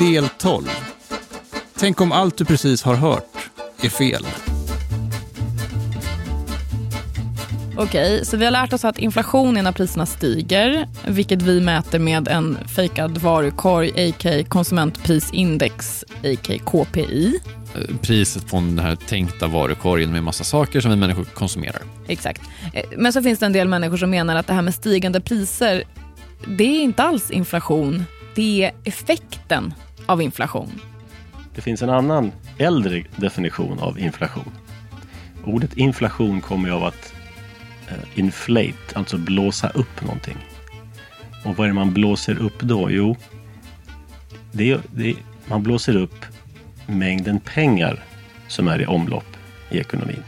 [0.00, 0.68] Del 12.
[1.78, 3.36] Tänk om allt du precis har hört
[3.82, 4.26] är fel.
[7.76, 11.98] Okej, så vi har lärt oss att inflation är när priserna stiger, vilket vi mäter
[11.98, 14.44] med en fejkad varukorg, a.k.
[14.48, 16.58] konsumentprisindex, a.k.
[16.64, 17.40] KPI.
[17.74, 21.82] Eh, Priset på den här tänkta varukorgen med massa saker som vi människor konsumerar.
[22.08, 22.42] Exakt.
[22.74, 25.20] Eh, Men så finns det en del människor som menar att det här med stigande
[25.20, 25.84] priser,
[26.46, 28.04] det är inte alls inflation,
[28.34, 29.74] det är effekten
[30.10, 30.80] av inflation.
[31.54, 34.52] Det finns en annan äldre definition av inflation.
[35.44, 37.14] Ordet inflation kommer ju av att
[37.88, 40.36] eh, inflate, alltså blåsa upp någonting.
[41.44, 42.90] Och vad är det man blåser upp då?
[42.90, 43.16] Jo,
[44.52, 46.24] det är, det är, man blåser upp
[46.86, 48.04] mängden pengar
[48.48, 49.36] som är i omlopp
[49.70, 50.22] i ekonomin.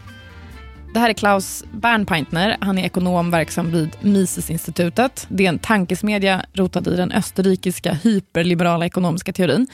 [0.92, 2.56] Det här är Klaus Bernpeintner.
[2.60, 5.26] Han är ekonom verksam vid Misesinstitutet.
[5.28, 9.66] Det är en tankesmedja rotad i den österrikiska hyperliberala ekonomiska teorin.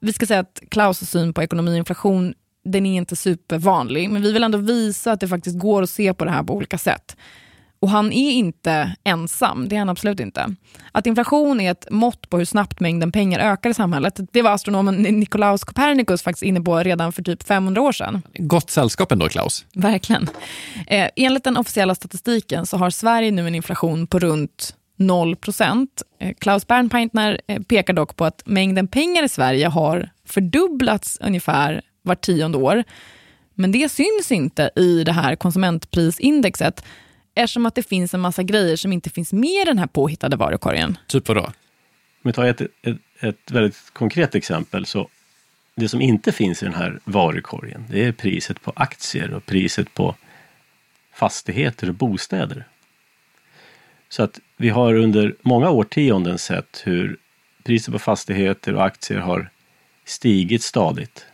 [0.00, 2.34] Vi ska säga att Klaus syn på ekonomi och inflation
[2.64, 6.14] den är inte supervanlig, men vi vill ändå visa att det faktiskt går att se
[6.14, 7.16] på det här på olika sätt.
[7.82, 10.54] Och han är inte ensam, det är han absolut inte.
[10.92, 14.50] Att inflation är ett mått på hur snabbt mängden pengar ökar i samhället, det var
[14.50, 18.22] astronomen Nikolaus Copernicus faktiskt inne på redan för typ 500 år sedan.
[18.34, 19.64] Gott sällskap ändå, Klaus.
[19.74, 20.28] Verkligen.
[20.86, 26.02] Eh, enligt den officiella statistiken så har Sverige nu en inflation på runt 0 procent.
[26.20, 31.82] Eh, Klaus Bernpeintner eh, pekar dock på att mängden pengar i Sverige har fördubblats ungefär
[32.02, 32.84] var tionde år.
[33.54, 36.84] Men det syns inte i det här konsumentprisindexet
[37.34, 40.36] eftersom att det finns en massa grejer som inte finns med i den här påhittade
[40.36, 40.98] varukorgen.
[41.06, 41.40] Typ vadå?
[41.40, 41.52] Om
[42.22, 45.08] vi tar ett, ett, ett väldigt konkret exempel så
[45.74, 49.94] det som inte finns i den här varukorgen det är priset på aktier och priset
[49.94, 50.14] på
[51.14, 52.64] fastigheter och bostäder.
[54.08, 57.16] Så att vi har under många årtionden sett hur
[57.64, 59.50] priset på fastigheter och aktier har
[60.04, 61.26] stigit stadigt.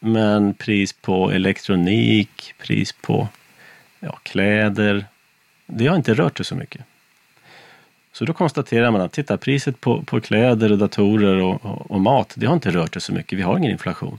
[0.00, 3.28] Men pris på elektronik, pris på
[4.04, 5.04] ja, kläder,
[5.66, 6.84] det har inte rört sig så mycket.
[8.12, 12.00] Så då konstaterar man att titta, priset på, på kläder, och datorer och, och, och
[12.00, 13.38] mat, det har inte rört sig så mycket.
[13.38, 14.18] Vi har ingen inflation.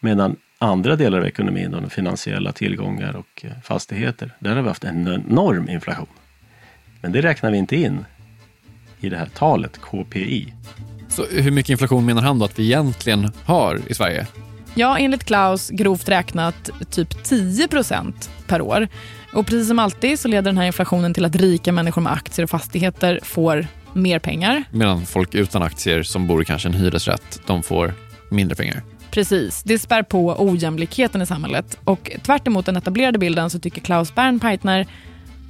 [0.00, 4.84] Medan andra delar av ekonomin, de finansiella tillgångar och eh, fastigheter, där har vi haft
[4.84, 6.06] en enorm inflation.
[7.00, 8.04] Men det räknar vi inte in
[9.00, 10.54] i det här talet, KPI.
[11.08, 14.26] Så hur mycket inflation menar han då att vi egentligen har i Sverige?
[14.74, 18.88] Ja, enligt Klaus grovt räknat typ 10 procent per år.
[19.32, 22.44] Och precis som alltid så leder den här inflationen till att rika människor med aktier
[22.44, 24.64] och fastigheter får mer pengar.
[24.70, 27.94] Medan folk utan aktier som bor i kanske en hyresrätt, de får
[28.30, 28.82] mindre pengar.
[29.10, 31.78] Precis, det spär på ojämlikheten i samhället.
[31.84, 34.86] Och tvärt emot den etablerade bilden så tycker Klaus Bernpeitner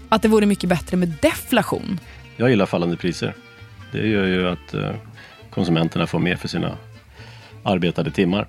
[0.08, 2.00] att det vore mycket bättre med deflation.
[2.36, 3.34] Jag gillar fallande priser.
[3.92, 4.90] Det gör ju att eh,
[5.50, 6.76] konsumenterna får mer för sina
[7.62, 8.46] arbetade timmar.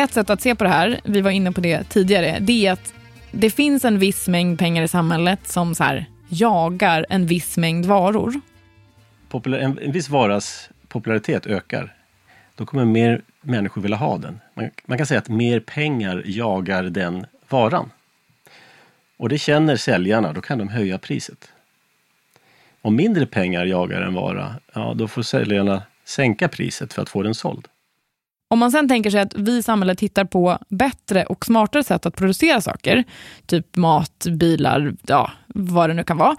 [0.00, 2.72] Ett sätt att se på det här, vi var inne på det tidigare, det är
[2.72, 2.94] att
[3.30, 7.86] det finns en viss mängd pengar i samhället som så här, jagar en viss mängd
[7.86, 8.40] varor.
[9.28, 11.96] Populär, en, en viss varas popularitet ökar.
[12.54, 14.40] Då kommer mer människor vilja ha den.
[14.54, 17.90] Man, man kan säga att mer pengar jagar den varan.
[19.16, 21.52] Och det känner säljarna, då kan de höja priset.
[22.82, 27.22] Om mindre pengar jagar en vara, ja då får säljarna sänka priset för att få
[27.22, 27.68] den såld.
[28.52, 32.06] Om man sen tänker sig att vi i samhället hittar på bättre och smartare sätt
[32.06, 33.04] att producera saker,
[33.46, 36.36] typ mat, bilar, ja, vad det nu kan vara,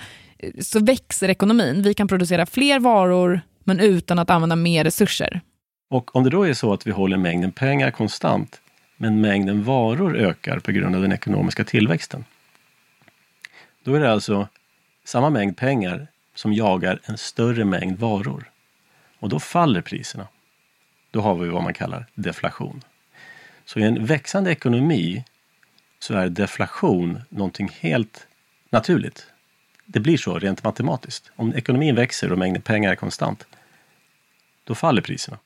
[0.59, 1.81] så växer ekonomin.
[1.81, 5.41] Vi kan producera fler varor, men utan att använda mer resurser.
[5.89, 8.61] Och om det då är så att vi håller mängden pengar konstant,
[8.97, 12.25] men mängden varor ökar på grund av den ekonomiska tillväxten.
[13.83, 14.47] Då är det alltså
[15.05, 18.49] samma mängd pengar som jagar en större mängd varor.
[19.19, 20.27] Och då faller priserna.
[21.11, 22.81] Då har vi vad man kallar deflation.
[23.65, 25.23] Så i en växande ekonomi
[25.99, 28.27] så är deflation någonting helt
[28.69, 29.25] naturligt.
[29.85, 31.31] Det blir så rent matematiskt.
[31.35, 33.47] Om ekonomin växer och mängden pengar är konstant,
[34.63, 35.37] då faller priserna.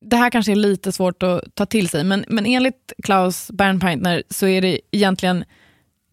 [0.00, 4.22] Det här kanske är lite svårt att ta till sig, men, men enligt Klaus Bernpeitner
[4.30, 5.44] så är det egentligen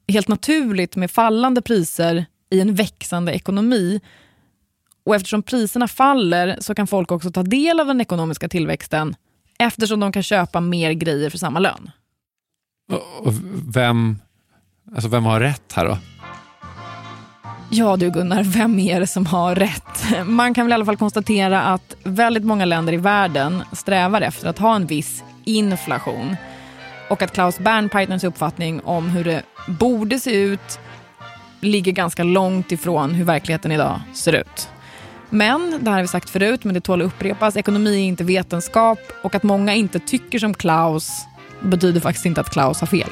[0.07, 4.01] helt naturligt med fallande priser i en växande ekonomi.
[5.06, 9.16] Och eftersom priserna faller så kan folk också ta del av den ekonomiska tillväxten
[9.60, 11.92] eftersom de kan köpa mer grejer för samma lön.
[13.19, 13.34] Och
[13.75, 14.19] vem,
[14.96, 15.98] alltså vem har rätt här då?
[17.69, 20.25] Ja du Gunnar, vem är det som har rätt?
[20.25, 24.50] Man kan väl i alla fall konstatera att väldigt många länder i världen strävar efter
[24.50, 26.36] att ha en viss inflation.
[27.10, 30.80] Och att Klaus Bernpeitners uppfattning om hur det borde se ut
[31.62, 34.69] ligger ganska långt ifrån hur verkligheten idag ser ut.
[35.30, 38.24] Men, det här har vi sagt förut, men det tål att upprepas, ekonomi är inte
[38.24, 41.10] vetenskap och att många inte tycker som Klaus
[41.62, 43.10] betyder faktiskt inte att Klaus har fel.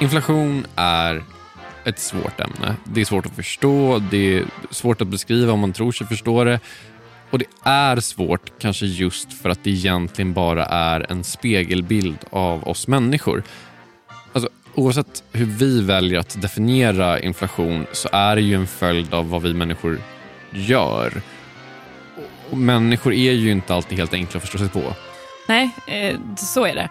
[0.00, 1.22] Inflation är
[1.84, 2.76] ett svårt ämne.
[2.84, 6.44] Det är svårt att förstå, det är svårt att beskriva om man tror sig förstå
[6.44, 6.60] det.
[7.30, 12.68] Och det är svårt kanske just för att det egentligen bara är en spegelbild av
[12.68, 13.42] oss människor.
[14.74, 19.42] Oavsett hur vi väljer att definiera inflation så är det ju en följd av vad
[19.42, 20.00] vi människor
[20.50, 21.22] gör.
[22.50, 24.94] Och människor är ju inte alltid helt enkla att förstå sig på.
[25.48, 26.88] Nej, eh, så är det.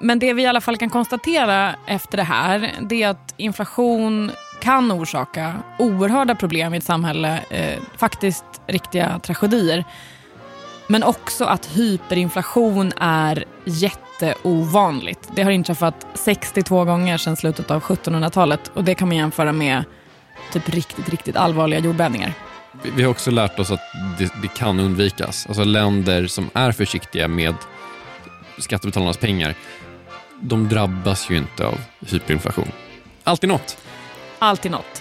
[0.00, 4.30] Men det vi i alla fall kan konstatera efter det här, det är att inflation
[4.60, 9.84] kan orsaka oerhörda problem i ett samhälle, eh, faktiskt riktiga tragedier.
[10.90, 15.28] Men också att hyperinflation är jätteovanligt.
[15.34, 19.84] Det har inträffat 62 gånger sedan slutet av 1700-talet och det kan man jämföra med
[20.52, 22.32] typ riktigt, riktigt allvarliga jordbävningar.
[22.82, 23.80] Vi- har också lärt oss att
[24.18, 25.46] det, det kan undvikas.
[25.46, 27.54] Alltså länder som är försiktiga med
[28.58, 29.54] skattebetalarnas pengar,
[30.40, 32.68] de drabbas ju inte av hyperinflation.
[33.24, 33.78] Alltid något.
[34.38, 34.99] Alltid något.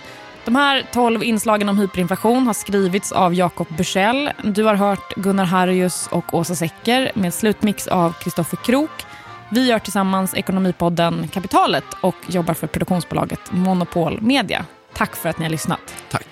[0.50, 4.32] De här 12 inslagen om hyperinflation har skrivits av Jakob Bursell.
[4.44, 9.06] Du har hört Gunnar Harrius och Åsa Secker med slutmix av Kristoffer Krook.
[9.52, 14.66] Vi gör tillsammans Ekonomipodden Kapitalet och jobbar för produktionsbolaget Monopol Media.
[14.94, 15.96] Tack för att ni har lyssnat.
[16.12, 16.29] Tack.